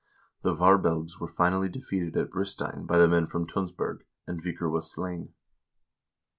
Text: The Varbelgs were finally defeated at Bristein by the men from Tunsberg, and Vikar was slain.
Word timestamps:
The 0.41 0.55
Varbelgs 0.55 1.19
were 1.19 1.27
finally 1.27 1.69
defeated 1.69 2.17
at 2.17 2.31
Bristein 2.31 2.87
by 2.87 2.97
the 2.97 3.07
men 3.07 3.27
from 3.27 3.45
Tunsberg, 3.45 4.01
and 4.25 4.41
Vikar 4.41 4.67
was 4.67 4.89
slain. 4.91 5.35